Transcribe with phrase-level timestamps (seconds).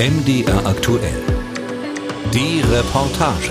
[0.00, 1.22] MDR aktuell.
[2.32, 3.50] Die Reportage.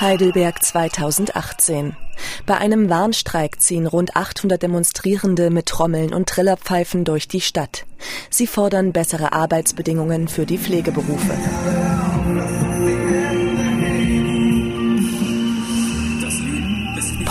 [0.00, 2.01] Heidelberg 2018.
[2.46, 7.84] Bei einem Warnstreik ziehen rund 800 Demonstrierende mit Trommeln und Trillerpfeifen durch die Stadt.
[8.30, 11.34] Sie fordern bessere Arbeitsbedingungen für die Pflegeberufe.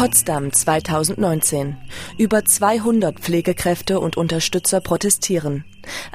[0.01, 1.77] Potsdam 2019.
[2.17, 5.63] Über 200 Pflegekräfte und Unterstützer protestieren.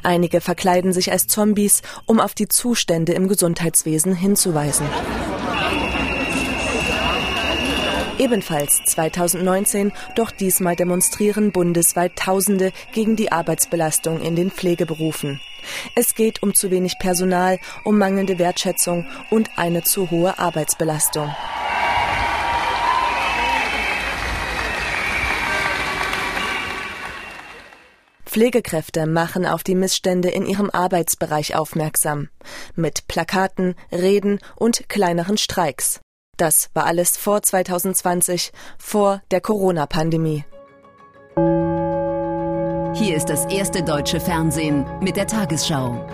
[0.03, 4.87] Einige verkleiden sich als Zombies, um auf die Zustände im Gesundheitswesen hinzuweisen.
[8.19, 15.39] Ebenfalls 2019, doch diesmal demonstrieren bundesweit Tausende gegen die Arbeitsbelastung in den Pflegeberufen.
[15.95, 21.35] Es geht um zu wenig Personal, um mangelnde Wertschätzung und eine zu hohe Arbeitsbelastung.
[28.25, 32.29] Pflegekräfte machen auf die Missstände in ihrem Arbeitsbereich aufmerksam.
[32.75, 36.01] Mit Plakaten, Reden und kleineren Streiks.
[36.37, 40.45] Das war alles vor 2020, vor der Corona-Pandemie.
[42.95, 46.07] Hier ist das erste deutsche Fernsehen mit der Tagesschau.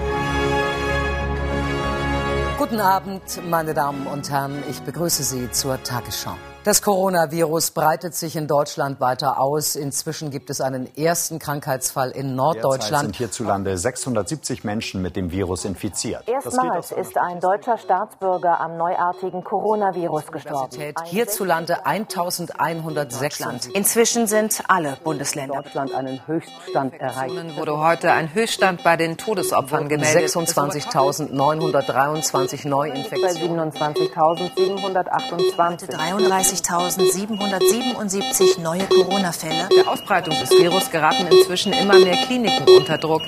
[2.58, 4.62] Guten Abend, meine Damen und Herren.
[4.70, 6.36] Ich begrüße Sie zur Tagesschau.
[6.64, 9.74] Das Coronavirus breitet sich in Deutschland weiter aus.
[9.74, 12.82] Inzwischen gibt es einen ersten Krankheitsfall in Norddeutschland.
[12.82, 16.22] Derzeit sind hierzulande 670 Menschen mit dem Virus infiziert.
[16.28, 20.94] Erstmals ist ein deutscher Staatsbürger am neuartigen Coronavirus gestorben.
[21.06, 23.66] Hierzulande 1106 Land.
[23.66, 25.62] Inzwischen sind alle Bundesländer.
[25.62, 27.56] Deutschland einen Höchststand erreicht.
[27.56, 30.30] wurde heute ein Höchststand bei den Todesopfern gemeldet.
[30.30, 33.58] 26.923 Neuinfektionen.
[33.58, 36.51] Bei 27.728.
[36.52, 39.70] 30.777 neue Corona-Fälle.
[39.74, 43.22] Der Ausbreitung des Virus geraten inzwischen immer mehr Kliniken unter Druck.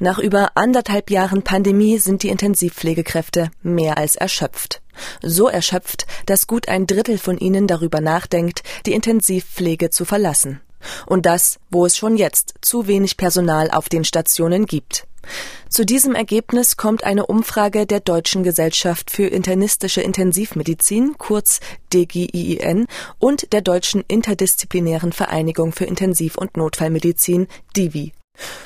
[0.00, 4.80] Nach über anderthalb Jahren Pandemie sind die Intensivpflegekräfte mehr als erschöpft.
[5.22, 10.60] So erschöpft, dass gut ein Drittel von ihnen darüber nachdenkt, die Intensivpflege zu verlassen.
[11.06, 15.06] Und das, wo es schon jetzt zu wenig Personal auf den Stationen gibt.
[15.68, 21.60] Zu diesem Ergebnis kommt eine Umfrage der Deutschen Gesellschaft für internistische Intensivmedizin, kurz
[21.92, 22.86] DGIIN,
[23.18, 28.12] und der Deutschen Interdisziplinären Vereinigung für Intensiv- und Notfallmedizin, DIVI.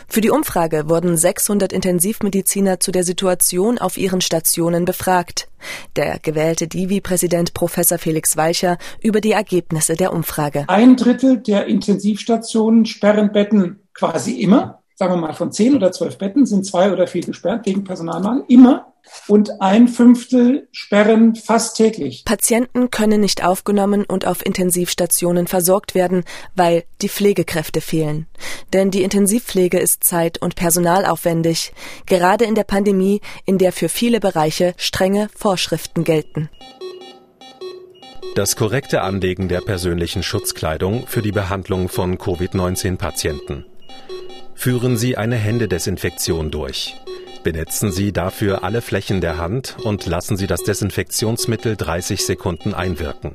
[0.09, 5.49] Für die Umfrage wurden 600 Intensivmediziner zu der Situation auf ihren Stationen befragt.
[5.97, 10.65] Der gewählte Divi-Präsident Professor Felix Weicher über die Ergebnisse der Umfrage.
[10.69, 16.19] Ein Drittel der Intensivstationen sperren Betten quasi immer sagen wir mal, von zehn oder zwölf
[16.19, 18.93] Betten sind zwei oder vier gesperrt wegen Personalmangel, immer.
[19.29, 22.25] Und ein Fünftel sperren fast täglich.
[22.25, 26.25] Patienten können nicht aufgenommen und auf Intensivstationen versorgt werden,
[26.57, 28.27] weil die Pflegekräfte fehlen.
[28.73, 31.73] Denn die Intensivpflege ist zeit- und personalaufwendig,
[32.07, 36.51] gerade in der Pandemie, in der für viele Bereiche strenge Vorschriften gelten.
[38.35, 43.65] Das korrekte Anlegen der persönlichen Schutzkleidung für die Behandlung von Covid-19-Patienten.
[44.59, 46.97] Führen Sie eine Händedesinfektion durch.
[47.45, 53.35] Benetzen Sie dafür alle Flächen der Hand und lassen Sie das Desinfektionsmittel 30 Sekunden einwirken.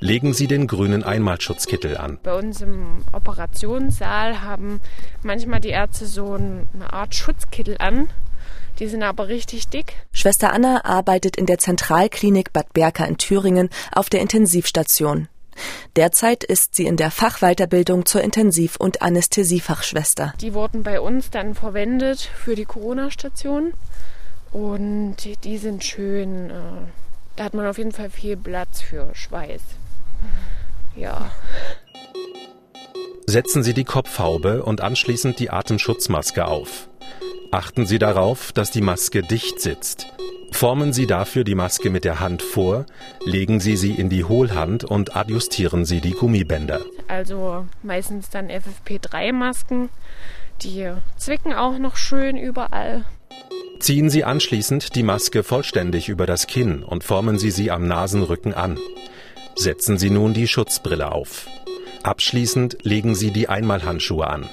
[0.00, 2.18] Legen Sie den grünen Einmalschutzkittel an.
[2.22, 4.80] Bei uns im Operationssaal haben
[5.22, 8.08] manchmal die Ärzte so eine Art Schutzkittel an.
[8.78, 9.96] Die sind aber richtig dick.
[10.12, 15.28] Schwester Anna arbeitet in der Zentralklinik Bad Berka in Thüringen auf der Intensivstation.
[15.96, 20.34] Derzeit ist sie in der Fachweiterbildung zur Intensiv- und Anästhesiefachschwester.
[20.40, 23.72] Die wurden bei uns dann verwendet für die Corona-Station
[24.52, 26.50] und die sind schön.
[26.50, 26.52] Äh,
[27.36, 29.62] da hat man auf jeden Fall viel Platz für Schweiß.
[30.96, 31.30] Ja.
[33.26, 36.88] Setzen Sie die Kopfhaube und anschließend die Atemschutzmaske auf.
[37.52, 40.06] Achten Sie darauf, dass die Maske dicht sitzt.
[40.52, 42.86] Formen Sie dafür die Maske mit der Hand vor,
[43.24, 46.80] legen Sie sie in die Hohlhand und adjustieren Sie die Gummibänder.
[47.06, 49.88] Also meistens dann FFP3-Masken,
[50.62, 53.04] die zwicken auch noch schön überall.
[53.78, 58.52] Ziehen Sie anschließend die Maske vollständig über das Kinn und formen Sie sie am Nasenrücken
[58.52, 58.78] an.
[59.54, 61.46] Setzen Sie nun die Schutzbrille auf.
[62.02, 64.48] Abschließend legen Sie die Einmalhandschuhe an.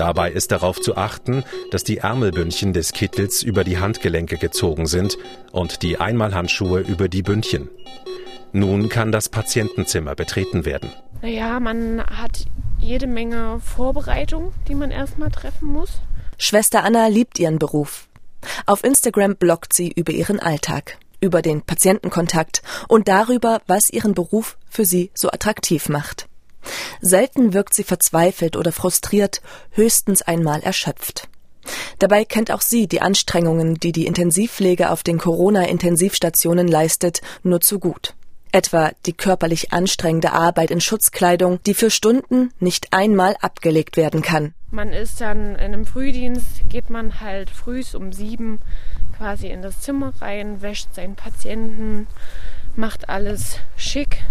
[0.00, 5.18] Dabei ist darauf zu achten, dass die Ärmelbündchen des Kittels über die Handgelenke gezogen sind
[5.52, 7.68] und die Einmalhandschuhe über die Bündchen.
[8.52, 10.90] Nun kann das Patientenzimmer betreten werden.
[11.20, 12.46] Naja, man hat
[12.78, 16.00] jede Menge Vorbereitung, die man erstmal treffen muss.
[16.38, 18.08] Schwester Anna liebt ihren Beruf.
[18.64, 24.56] Auf Instagram bloggt sie über ihren Alltag, über den Patientenkontakt und darüber, was ihren Beruf
[24.70, 26.29] für sie so attraktiv macht.
[27.00, 29.40] Selten wirkt sie verzweifelt oder frustriert,
[29.72, 31.28] höchstens einmal erschöpft.
[31.98, 37.78] Dabei kennt auch sie die Anstrengungen, die die Intensivpflege auf den Corona-Intensivstationen leistet, nur zu
[37.78, 38.14] gut.
[38.52, 44.54] Etwa die körperlich anstrengende Arbeit in Schutzkleidung, die für Stunden nicht einmal abgelegt werden kann.
[44.72, 48.60] Man ist dann in einem Frühdienst, geht man halt frühs um sieben
[49.16, 52.06] quasi in das Zimmer rein, wäscht seinen Patienten,
[52.74, 54.22] macht alles schick,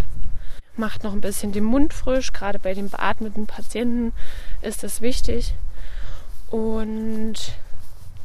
[0.80, 2.34] macht noch ein bisschen den Mund frisch.
[2.34, 4.14] Gerade bei den beatmeten Patienten
[4.62, 5.54] ist das wichtig.
[6.50, 7.36] Und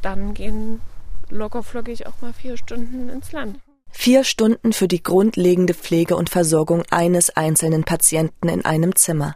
[0.01, 0.81] dann gehen
[1.29, 3.59] lockerflockig auch mal vier Stunden ins Land.
[3.91, 9.35] Vier Stunden für die grundlegende Pflege und Versorgung eines einzelnen Patienten in einem Zimmer,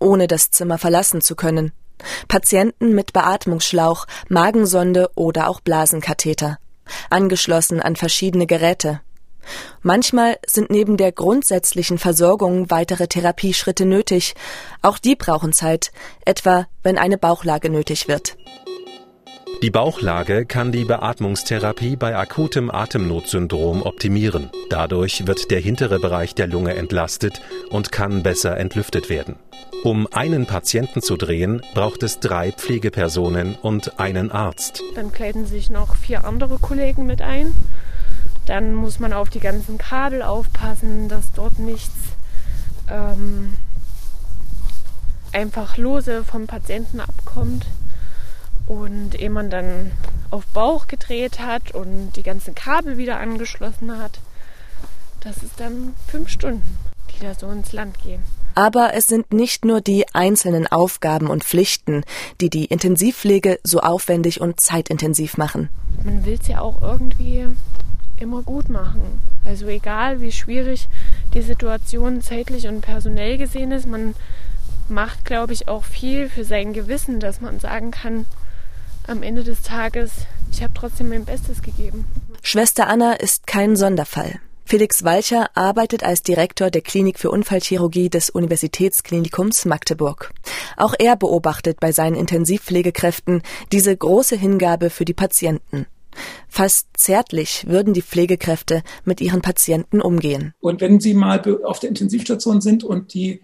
[0.00, 1.72] ohne das Zimmer verlassen zu können.
[2.26, 6.58] Patienten mit Beatmungsschlauch, Magensonde oder auch Blasenkatheter,
[7.08, 9.00] angeschlossen an verschiedene Geräte.
[9.82, 14.34] Manchmal sind neben der grundsätzlichen Versorgung weitere Therapieschritte nötig.
[14.82, 15.92] Auch die brauchen Zeit,
[16.24, 18.36] etwa wenn eine Bauchlage nötig wird.
[19.62, 24.50] Die Bauchlage kann die Beatmungstherapie bei akutem Atemnotsyndrom optimieren.
[24.68, 29.36] Dadurch wird der hintere Bereich der Lunge entlastet und kann besser entlüftet werden.
[29.82, 34.82] Um einen Patienten zu drehen, braucht es drei Pflegepersonen und einen Arzt.
[34.96, 37.54] Dann kleiden sich noch vier andere Kollegen mit ein.
[38.46, 41.94] Dann muss man auf die ganzen Kabel aufpassen, dass dort nichts
[42.90, 43.56] ähm,
[45.32, 47.66] einfach lose vom Patienten abkommt.
[48.66, 49.92] Und ehe man dann
[50.30, 54.18] auf Bauch gedreht hat und die ganzen Kabel wieder angeschlossen hat,
[55.20, 56.78] das ist dann fünf Stunden,
[57.10, 58.22] die da so ins Land gehen.
[58.54, 62.04] Aber es sind nicht nur die einzelnen Aufgaben und Pflichten,
[62.40, 65.68] die die Intensivpflege so aufwendig und zeitintensiv machen.
[66.04, 67.48] Man will es ja auch irgendwie
[68.24, 69.20] immer gut machen.
[69.44, 70.88] Also egal, wie schwierig
[71.34, 74.14] die Situation zeitlich und personell gesehen ist, man
[74.88, 78.26] macht, glaube ich, auch viel für sein Gewissen, dass man sagen kann,
[79.06, 80.12] am Ende des Tages,
[80.50, 82.06] ich habe trotzdem mein Bestes gegeben.
[82.42, 84.40] Schwester Anna ist kein Sonderfall.
[84.66, 90.32] Felix Walcher arbeitet als Direktor der Klinik für Unfallchirurgie des Universitätsklinikums Magdeburg.
[90.78, 93.42] Auch er beobachtet bei seinen Intensivpflegekräften
[93.72, 95.86] diese große Hingabe für die Patienten.
[96.48, 100.54] Fast zärtlich würden die Pflegekräfte mit ihren Patienten umgehen.
[100.60, 103.42] Und wenn Sie mal auf der Intensivstation sind und die,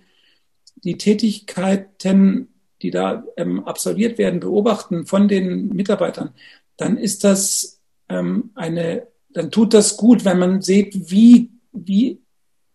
[0.84, 2.48] die Tätigkeiten
[2.82, 6.30] die da ähm, absolviert werden, beobachten von den Mitarbeitern,
[6.76, 12.20] dann ist das ähm, eine, dann tut das gut, wenn man sieht, wie, wie,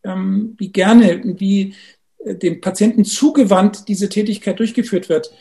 [0.04, 1.74] ähm, wie gerne, wie
[2.20, 5.32] äh, dem Patienten zugewandt diese Tätigkeit durchgeführt wird.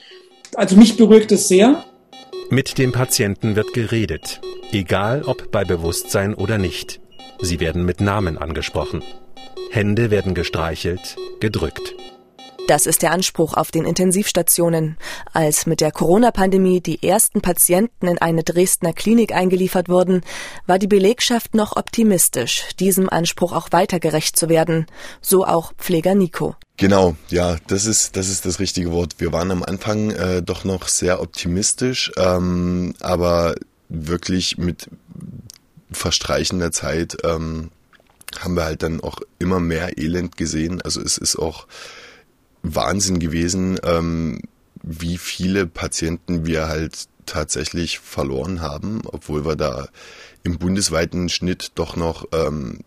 [0.54, 1.84] Also mich beruhigt es sehr.
[2.50, 7.00] Mit dem Patienten wird geredet, egal ob bei Bewusstsein oder nicht.
[7.40, 9.02] Sie werden mit Namen angesprochen.
[9.70, 11.94] Hände werden gestreichelt, gedrückt.
[12.66, 14.96] Das ist der Anspruch auf den Intensivstationen.
[15.34, 20.22] Als mit der Corona-Pandemie die ersten Patienten in eine Dresdner Klinik eingeliefert wurden,
[20.66, 24.86] war die Belegschaft noch optimistisch, diesem Anspruch auch weiter gerecht zu werden.
[25.20, 26.56] So auch Pfleger Nico.
[26.78, 29.16] Genau, ja, das ist das ist das richtige Wort.
[29.18, 33.56] Wir waren am Anfang äh, doch noch sehr optimistisch, ähm, aber
[33.90, 34.88] wirklich mit
[35.92, 37.70] verstreichender Zeit ähm,
[38.40, 40.80] haben wir halt dann auch immer mehr Elend gesehen.
[40.80, 41.66] Also es ist auch
[42.64, 44.40] Wahnsinn gewesen, ähm,
[44.82, 49.88] wie viele Patienten wir halt tatsächlich verloren haben, obwohl wir da
[50.42, 52.80] im bundesweiten Schnitt doch noch ähm,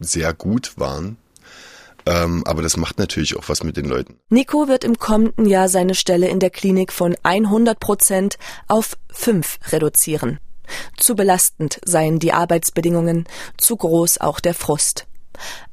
[0.00, 1.16] sehr gut waren.
[2.06, 4.18] Ähm, aber das macht natürlich auch was mit den Leuten.
[4.28, 8.38] Nico wird im kommenden Jahr seine Stelle in der Klinik von 100 Prozent
[8.68, 10.38] auf 5 reduzieren.
[10.98, 13.26] Zu belastend seien die Arbeitsbedingungen,
[13.56, 15.06] zu groß auch der Frust.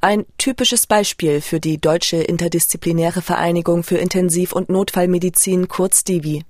[0.00, 6.44] Ein typisches Beispiel für die Deutsche Interdisziplinäre Vereinigung für Intensiv- und Notfallmedizin kurz DIVI.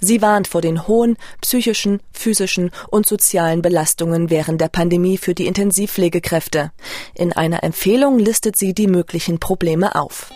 [0.00, 5.46] Sie warnt vor den hohen psychischen, physischen und sozialen Belastungen während der Pandemie für die
[5.46, 6.72] Intensivpflegekräfte.
[7.14, 10.32] In einer Empfehlung listet sie die möglichen Probleme auf.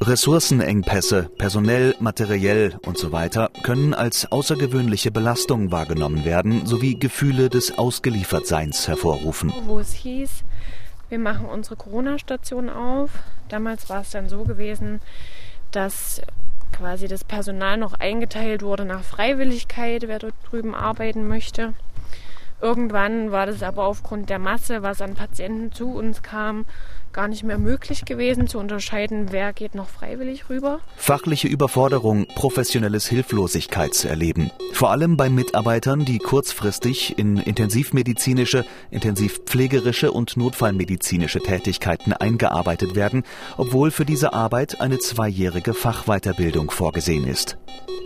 [0.00, 7.78] Ressourcenengpässe, personell, materiell und so weiter können als außergewöhnliche Belastung wahrgenommen werden, sowie Gefühle des
[7.78, 9.52] Ausgeliefertseins hervorrufen.
[9.66, 10.30] Wo es hieß,
[11.14, 13.10] wir machen unsere Corona-Station auf.
[13.48, 15.00] Damals war es dann so gewesen,
[15.70, 16.20] dass
[16.72, 21.74] quasi das Personal noch eingeteilt wurde nach Freiwilligkeit, wer dort drüben arbeiten möchte.
[22.60, 26.64] Irgendwann war das aber aufgrund der Masse, was an Patienten zu uns kam,
[27.14, 30.80] gar nicht mehr möglich gewesen zu unterscheiden, wer geht noch freiwillig rüber.
[30.96, 34.50] Fachliche Überforderung, professionelles Hilflosigkeitserleben.
[34.72, 43.22] Vor allem bei Mitarbeitern, die kurzfristig in intensivmedizinische, intensivpflegerische und notfallmedizinische Tätigkeiten eingearbeitet werden,
[43.56, 47.56] obwohl für diese Arbeit eine zweijährige Fachweiterbildung vorgesehen ist.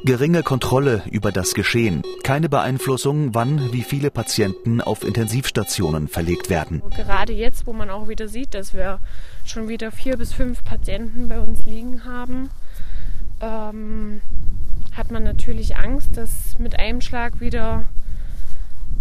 [0.04, 6.82] Geringe Kontrolle über das Geschehen, keine Beeinflussung, wann wie viele Patienten auf Intensivstationen verlegt werden.
[6.94, 8.97] Gerade jetzt, wo man auch wieder sieht, dass wir
[9.44, 12.50] schon wieder vier bis fünf Patienten bei uns liegen haben,
[13.40, 14.20] ähm,
[14.92, 17.84] hat man natürlich Angst, dass mit einem Schlag wieder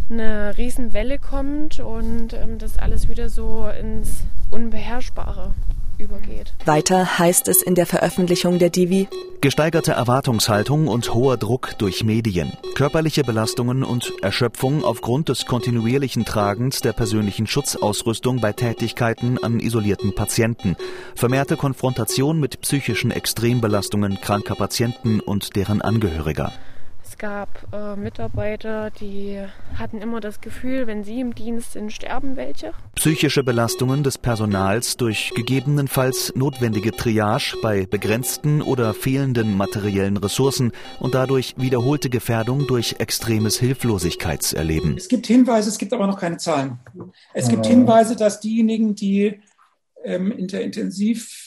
[0.09, 5.53] eine Riesenwelle kommt und ähm, das alles wieder so ins Unbeherrschbare
[5.97, 6.53] übergeht.
[6.65, 9.07] Weiter heißt es in der Veröffentlichung der Divi
[9.39, 16.81] Gesteigerte Erwartungshaltung und hoher Druck durch Medien, körperliche Belastungen und Erschöpfung aufgrund des kontinuierlichen Tragens
[16.81, 20.75] der persönlichen Schutzausrüstung bei Tätigkeiten an isolierten Patienten,
[21.15, 26.51] vermehrte Konfrontation mit psychischen Extrembelastungen kranker Patienten und deren Angehöriger.
[27.17, 29.39] Es gab äh, Mitarbeiter, die
[29.73, 32.73] hatten immer das Gefühl, wenn sie im Dienst sind, sterben welche.
[32.93, 41.15] Psychische Belastungen des Personals durch gegebenenfalls notwendige Triage bei begrenzten oder fehlenden materiellen Ressourcen und
[41.15, 44.95] dadurch wiederholte Gefährdung durch extremes Hilflosigkeitserleben.
[44.95, 46.77] Es gibt Hinweise, es gibt aber noch keine Zahlen.
[47.33, 49.39] Es gibt Hinweise, dass diejenigen, die
[50.03, 51.46] ähm, in der Intensiv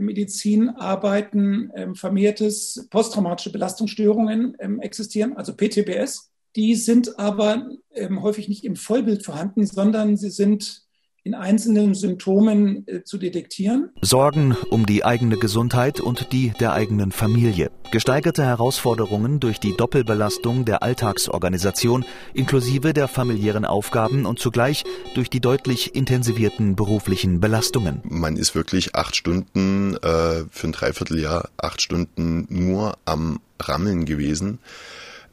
[0.00, 6.30] Medizin arbeiten, ähm, vermehrtes posttraumatische Belastungsstörungen ähm, existieren, also PTBS.
[6.56, 10.83] Die sind aber ähm, häufig nicht im Vollbild vorhanden, sondern sie sind
[11.24, 13.90] in einzelnen Symptomen äh, zu detektieren.
[14.02, 17.70] Sorgen um die eigene Gesundheit und die der eigenen Familie.
[17.90, 22.04] Gesteigerte Herausforderungen durch die Doppelbelastung der Alltagsorganisation
[22.34, 28.02] inklusive der familiären Aufgaben und zugleich durch die deutlich intensivierten beruflichen Belastungen.
[28.04, 34.58] Man ist wirklich acht Stunden äh, für ein Dreivierteljahr, acht Stunden nur am Rammeln gewesen.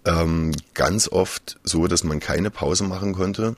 [0.06, 3.56] Ähm, ganz oft so, dass man keine Pause machen konnte.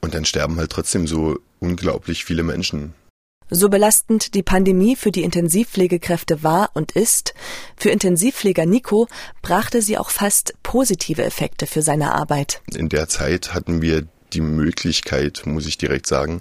[0.00, 2.94] Und dann sterben halt trotzdem so unglaublich viele Menschen.
[3.48, 7.32] So belastend die Pandemie für die Intensivpflegekräfte war und ist,
[7.76, 9.06] für Intensivpfleger Nico
[9.40, 12.60] brachte sie auch fast positive Effekte für seine Arbeit.
[12.74, 16.40] In der Zeit hatten wir die Möglichkeit, muss ich direkt sagen,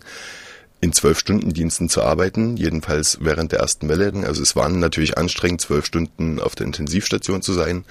[0.81, 4.11] in zwölf Stunden Diensten zu arbeiten, jedenfalls während der ersten Welle.
[4.25, 7.85] Also es waren natürlich anstrengend, zwölf Stunden auf der Intensivstation zu sein.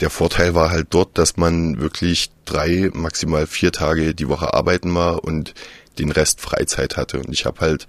[0.00, 4.92] Der Vorteil war halt dort, dass man wirklich drei, maximal vier Tage die Woche arbeiten
[4.94, 5.54] war und
[5.98, 7.18] den Rest Freizeit hatte.
[7.18, 7.86] Und ich habe halt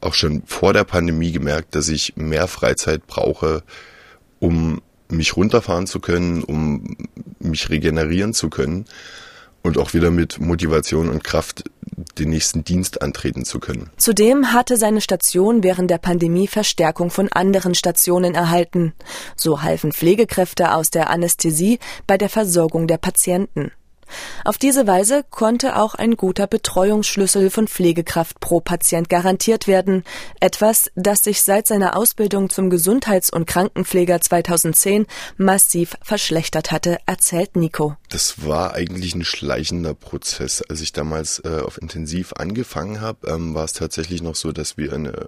[0.00, 3.62] auch schon vor der Pandemie gemerkt, dass ich mehr Freizeit brauche,
[4.38, 6.96] um mich runterfahren zu können, um
[7.38, 8.86] mich regenerieren zu können
[9.62, 11.64] und auch wieder mit Motivation und Kraft
[12.18, 13.90] den nächsten Dienst antreten zu können.
[13.96, 18.92] Zudem hatte seine Station während der Pandemie Verstärkung von anderen Stationen erhalten.
[19.36, 23.72] So halfen Pflegekräfte aus der Anästhesie bei der Versorgung der Patienten.
[24.44, 30.04] Auf diese Weise konnte auch ein guter Betreuungsschlüssel von Pflegekraft pro Patient garantiert werden,
[30.40, 35.06] etwas, das sich seit seiner Ausbildung zum Gesundheits- und Krankenpfleger 2010
[35.36, 37.96] massiv verschlechtert hatte, erzählt Nico.
[38.08, 40.62] Das war eigentlich ein schleichender Prozess.
[40.62, 44.76] Als ich damals äh, auf Intensiv angefangen habe, ähm, war es tatsächlich noch so, dass
[44.76, 45.26] wir eine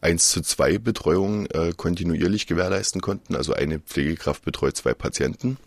[0.00, 3.36] 1 zu 2 Betreuung äh, kontinuierlich gewährleisten konnten.
[3.36, 5.58] Also eine Pflegekraft betreut zwei Patienten.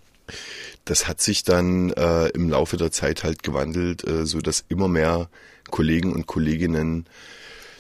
[0.86, 4.88] Das hat sich dann äh, im Laufe der Zeit halt gewandelt, äh, so dass immer
[4.88, 5.30] mehr
[5.70, 7.06] Kollegen und Kolleginnen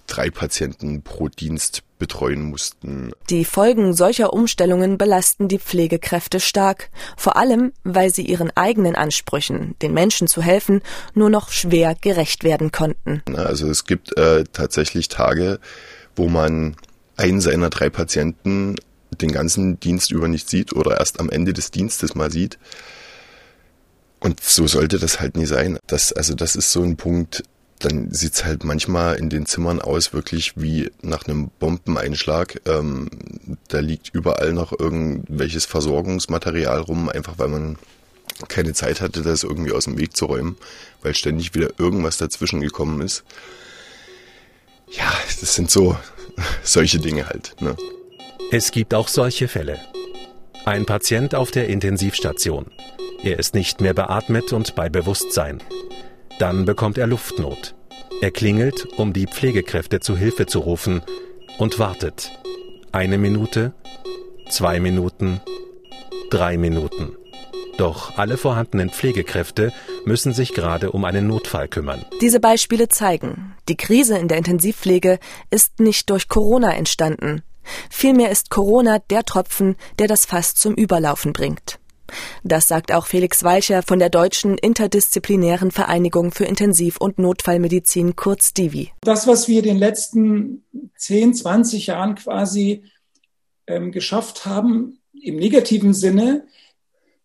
[0.08, 3.12] drei Patienten pro Dienst betreuen mussten.
[3.30, 9.76] Die Folgen solcher Umstellungen belasten die Pflegekräfte stark, vor allem weil sie ihren eigenen Ansprüchen,
[9.82, 10.82] den Menschen zu helfen,
[11.14, 13.22] nur noch schwer gerecht werden konnten.
[13.34, 15.60] Also es gibt äh, tatsächlich Tage,
[16.16, 16.76] wo man
[17.16, 18.76] einen seiner drei Patienten
[19.22, 22.58] den ganzen Dienst über nicht sieht oder erst am Ende des Dienstes mal sieht.
[24.24, 25.78] Und so sollte das halt nie sein.
[25.86, 27.44] Das, also das ist so ein Punkt,
[27.80, 32.62] dann sieht's halt manchmal in den Zimmern aus, wirklich wie nach einem Bombeneinschlag.
[32.66, 33.10] Ähm,
[33.68, 37.78] da liegt überall noch irgendwelches Versorgungsmaterial rum, einfach weil man
[38.48, 40.56] keine Zeit hatte, das irgendwie aus dem Weg zu räumen,
[41.02, 43.26] weil ständig wieder irgendwas dazwischen gekommen ist.
[44.90, 45.12] Ja,
[45.42, 45.98] das sind so
[46.64, 47.58] solche Dinge halt.
[47.60, 47.76] Ne?
[48.54, 49.82] Es gibt auch solche Fälle.
[50.64, 52.72] Ein Patient auf der Intensivstation.
[53.24, 55.64] Er ist nicht mehr beatmet und bei Bewusstsein.
[56.40, 57.74] Dann bekommt er Luftnot.
[58.22, 61.02] Er klingelt, um die Pflegekräfte zu Hilfe zu rufen
[61.58, 62.32] und wartet.
[62.92, 63.74] Eine Minute,
[64.50, 65.40] zwei Minuten,
[66.32, 67.16] drei Minuten.
[67.78, 69.72] Doch alle vorhandenen Pflegekräfte
[70.04, 72.06] müssen sich gerade um einen Notfall kümmern.
[72.20, 75.18] Diese Beispiele zeigen, die Krise in der Intensivpflege
[75.50, 77.42] ist nicht durch Corona entstanden.
[77.90, 81.80] Vielmehr ist Corona der Tropfen, der das Fass zum Überlaufen bringt.
[82.44, 88.54] Das sagt auch Felix Weicher von der Deutschen Interdisziplinären Vereinigung für Intensiv- und Notfallmedizin, kurz
[88.54, 88.92] DIVI.
[89.02, 90.64] Das, was wir in den letzten
[90.98, 92.84] 10, 20 Jahren quasi
[93.68, 96.46] ähm, geschafft haben, im negativen Sinne,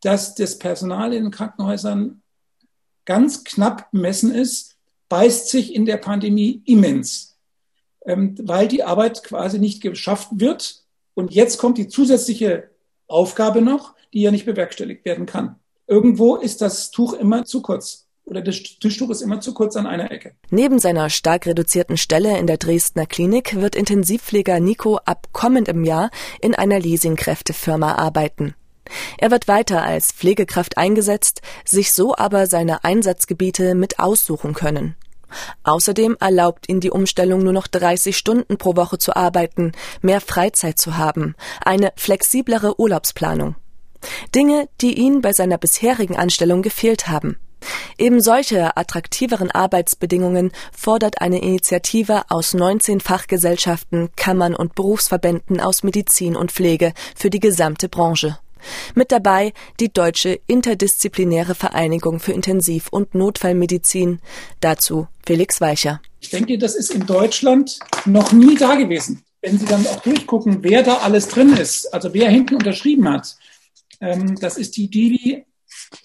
[0.01, 2.23] dass das Personal in den Krankenhäusern
[3.05, 4.77] ganz knapp bemessen ist,
[5.09, 7.39] beißt sich in der Pandemie immens,
[8.05, 10.85] ähm, weil die Arbeit quasi nicht geschafft wird.
[11.15, 12.71] Und jetzt kommt die zusätzliche
[13.07, 15.57] Aufgabe noch, die ja nicht bewerkstelligt werden kann.
[15.87, 19.87] Irgendwo ist das Tuch immer zu kurz oder das Tischtuch ist immer zu kurz an
[19.87, 20.35] einer Ecke.
[20.51, 26.11] Neben seiner stark reduzierten Stelle in der Dresdner Klinik wird Intensivpfleger Nico ab kommendem Jahr
[26.41, 28.55] in einer Leasingkräftefirma arbeiten.
[29.19, 34.95] Er wird weiter als Pflegekraft eingesetzt, sich so aber seine Einsatzgebiete mit aussuchen können.
[35.63, 40.79] Außerdem erlaubt ihn die Umstellung nur noch 30 Stunden pro Woche zu arbeiten, mehr Freizeit
[40.79, 43.57] zu haben, eine flexiblere Urlaubsplanung.
[44.35, 47.37] Dinge, die ihn bei seiner bisherigen Anstellung gefehlt haben.
[47.99, 56.37] Eben solche attraktiveren Arbeitsbedingungen fordert eine Initiative aus 19 Fachgesellschaften, Kammern und Berufsverbänden aus Medizin
[56.37, 58.39] und Pflege für die gesamte Branche.
[58.95, 64.21] Mit dabei die Deutsche Interdisziplinäre Vereinigung für Intensiv- und Notfallmedizin.
[64.61, 66.01] Dazu Felix Weicher.
[66.21, 69.25] Ich denke, das ist in Deutschland noch nie da gewesen.
[69.41, 73.37] Wenn Sie dann auch durchgucken, wer da alles drin ist, also wer hinten unterschrieben hat.
[74.01, 75.45] Ähm, das ist die Divi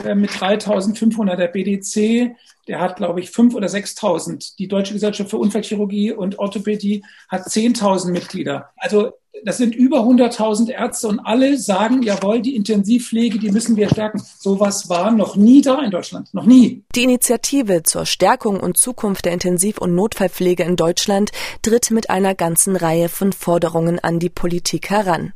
[0.03, 2.35] äh, mit 3500 der BDC,
[2.67, 4.55] der hat, glaube ich, 5.000 oder 6.000.
[4.57, 8.69] Die Deutsche Gesellschaft für Unfallchirurgie und Orthopädie hat 10.000 Mitglieder.
[8.77, 9.11] Also
[9.45, 14.21] das sind über 100.000 Ärzte und alle sagen, jawohl, die Intensivpflege, die müssen wir stärken.
[14.39, 16.83] Sowas war noch nie da in Deutschland, noch nie.
[16.95, 21.31] Die Initiative zur Stärkung und Zukunft der Intensiv- und Notfallpflege in Deutschland
[21.61, 25.33] tritt mit einer ganzen Reihe von Forderungen an die Politik heran.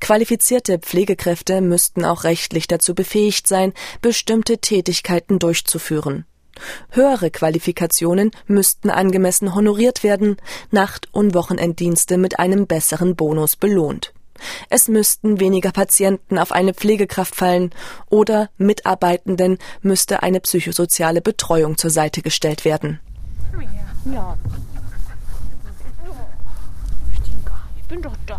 [0.00, 6.24] Qualifizierte Pflegekräfte müssten auch rechtlich dazu befähigt sein, bestimmte Tätigkeiten durchzuführen.
[6.90, 10.36] Höhere Qualifikationen müssten angemessen honoriert werden,
[10.70, 14.12] Nacht- und Wochenenddienste mit einem besseren Bonus belohnt.
[14.68, 17.70] Es müssten weniger Patienten auf eine Pflegekraft fallen
[18.08, 23.00] oder Mitarbeitenden müsste eine psychosoziale Betreuung zur Seite gestellt werden.
[24.06, 24.36] Ja.
[27.76, 28.38] Ich bin doch da.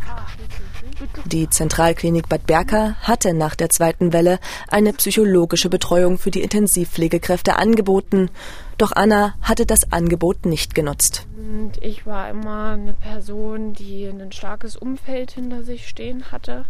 [1.25, 7.57] Die Zentralklinik Bad Berka hatte nach der zweiten Welle eine psychologische Betreuung für die Intensivpflegekräfte
[7.57, 8.29] angeboten.
[8.77, 11.27] Doch Anna hatte das Angebot nicht genutzt.
[11.35, 16.65] Und ich war immer eine Person, die ein starkes Umfeld hinter sich stehen hatte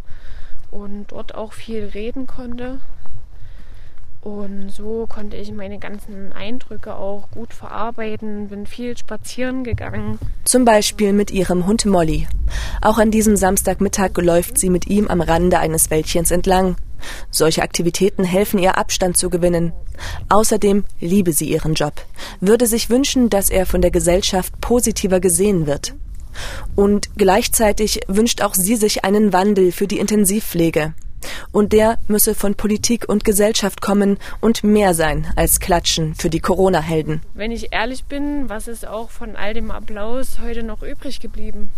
[0.72, 2.82] und dort auch viel reden konnte.
[4.22, 10.20] Und so konnte ich meine ganzen Eindrücke auch gut verarbeiten, bin viel spazieren gegangen.
[10.46, 12.28] Zum Beispiel mit ihrem Hund Molly.
[12.82, 16.76] Auch an diesem Samstagmittag läuft sie mit ihm am Rande eines Wäldchens entlang.
[17.32, 19.74] Solche Aktivitäten helfen ihr Abstand zu gewinnen.
[20.30, 21.94] Außerdem liebe sie ihren Job,
[22.40, 25.96] würde sich wünschen, dass er von der Gesellschaft positiver gesehen wird.
[26.76, 30.94] Und gleichzeitig wünscht auch sie sich einen Wandel für die Intensivpflege.
[31.52, 36.40] Und der müsse von Politik und Gesellschaft kommen und mehr sein als Klatschen für die
[36.40, 37.22] Corona-Helden.
[37.34, 41.70] Wenn ich ehrlich bin, was ist auch von all dem Applaus heute noch übrig geblieben?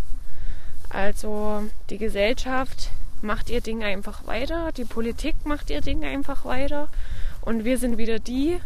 [0.89, 2.89] Also die Gesellschaft
[3.21, 6.89] macht ihr Ding einfach weiter, die Politik macht ihr Ding einfach weiter
[7.41, 8.59] und wir sind wieder die,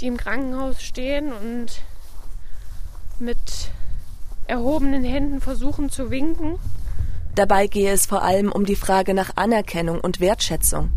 [0.00, 1.82] die im Krankenhaus stehen und
[3.18, 3.70] mit
[4.46, 6.58] erhobenen Händen versuchen zu winken
[7.34, 10.90] Dabei gehe es vor allem um die Frage nach Anerkennung und Wertschätzung.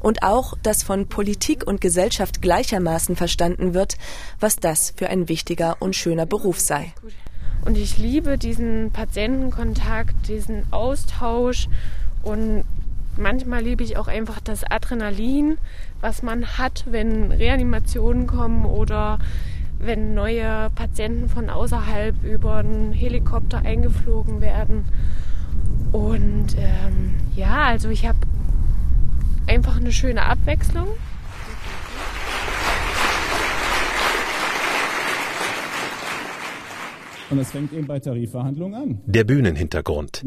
[0.00, 3.96] Und auch, dass von Politik und Gesellschaft gleichermaßen verstanden wird,
[4.38, 6.92] was das für ein wichtiger und schöner Beruf sei.
[7.64, 11.68] Und ich liebe diesen Patientenkontakt, diesen Austausch
[12.22, 12.64] und
[13.16, 15.58] manchmal liebe ich auch einfach das Adrenalin,
[16.00, 19.18] was man hat, wenn Reanimationen kommen oder
[19.78, 24.84] wenn neue Patienten von außerhalb über einen Helikopter eingeflogen werden.
[25.92, 28.18] Und ähm, ja, also ich habe
[29.46, 30.88] einfach eine schöne Abwechslung.
[37.30, 39.00] Und es fängt eben bei Tarifverhandlungen an.
[39.06, 40.24] Der Bühnenhintergrund.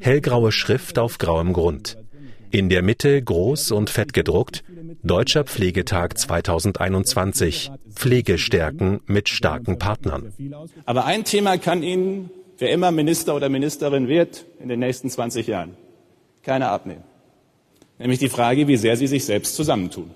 [0.00, 1.98] Hellgraue Schrift auf grauem Grund.
[2.50, 4.64] In der Mitte groß und fett gedruckt
[5.02, 7.70] Deutscher Pflegetag 2021.
[7.90, 10.32] Pflegestärken mit starken Partnern.
[10.86, 15.46] Aber ein Thema kann Ihnen wer immer Minister oder Ministerin wird in den nächsten 20
[15.46, 15.76] Jahren.
[16.42, 17.04] Keiner abnehmen.
[17.98, 20.10] Nämlich die Frage, wie sehr sie sich selbst zusammentun,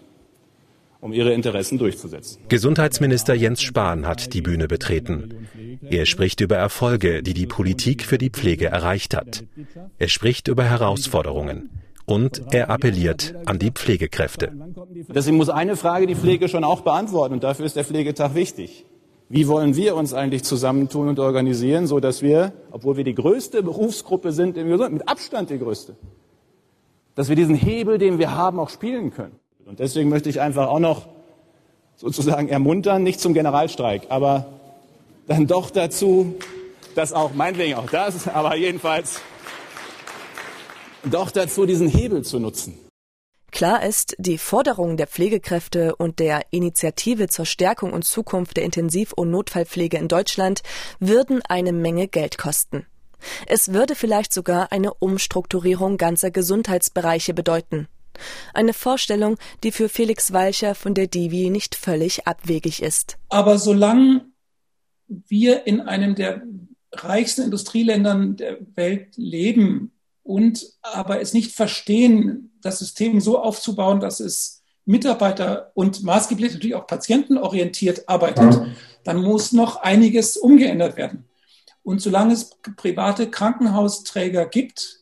[1.00, 2.40] um ihre Interessen durchzusetzen.
[2.48, 5.48] Gesundheitsminister Jens Spahn hat die Bühne betreten.
[5.88, 9.44] Er spricht über Erfolge, die die Politik für die Pflege erreicht hat.
[9.98, 11.70] Er spricht über Herausforderungen.
[12.04, 14.52] Und er appelliert an die Pflegekräfte.
[15.14, 17.34] Deswegen muss eine Frage die Pflege schon auch beantworten.
[17.34, 18.84] Und dafür ist der Pflegetag wichtig.
[19.32, 23.62] Wie wollen wir uns eigentlich zusammentun und organisieren, so dass wir, obwohl wir die größte
[23.62, 25.96] Berufsgruppe sind, mit Abstand die größte,
[27.14, 29.34] dass wir diesen Hebel, den wir haben, auch spielen können.
[29.64, 31.08] Und deswegen möchte ich einfach auch noch
[31.96, 34.48] sozusagen ermuntern, nicht zum Generalstreik, aber
[35.26, 36.34] dann doch dazu,
[36.94, 39.22] dass auch, meinetwegen auch das, aber jedenfalls
[41.10, 42.74] doch dazu, diesen Hebel zu nutzen.
[43.52, 49.12] Klar ist, die Forderungen der Pflegekräfte und der Initiative zur Stärkung und Zukunft der Intensiv-
[49.12, 50.62] und Notfallpflege in Deutschland
[50.98, 52.86] würden eine Menge Geld kosten.
[53.46, 57.88] Es würde vielleicht sogar eine Umstrukturierung ganzer Gesundheitsbereiche bedeuten.
[58.54, 63.18] Eine Vorstellung, die für Felix Walcher von der Divi nicht völlig abwegig ist.
[63.28, 64.26] Aber solange
[65.06, 66.42] wir in einem der
[66.90, 74.20] reichsten Industrieländern der Welt leben und aber es nicht verstehen, das System so aufzubauen, dass
[74.20, 78.60] es Mitarbeiter und maßgeblich natürlich auch patientenorientiert arbeitet,
[79.04, 81.24] dann muss noch einiges umgeändert werden.
[81.84, 85.00] Und solange es private Krankenhausträger gibt,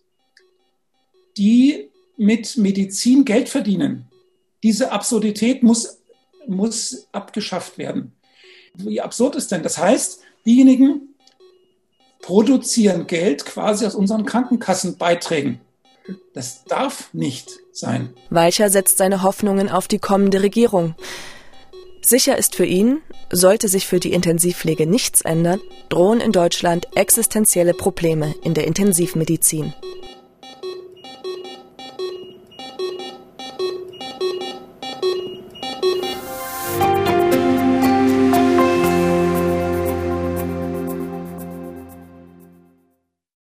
[1.37, 4.06] die mit Medizin Geld verdienen,
[4.62, 6.02] diese Absurdität muss,
[6.46, 8.12] muss abgeschafft werden.
[8.74, 9.62] Wie absurd ist denn?
[9.62, 11.10] Das heißt, diejenigen
[12.22, 15.61] produzieren Geld quasi aus unseren Krankenkassenbeiträgen.
[16.35, 18.14] Das darf nicht sein.
[18.30, 20.94] Weicher setzt seine Hoffnungen auf die kommende Regierung.
[22.02, 27.74] Sicher ist für ihn, sollte sich für die Intensivpflege nichts ändern, drohen in Deutschland existenzielle
[27.74, 29.74] Probleme in der Intensivmedizin.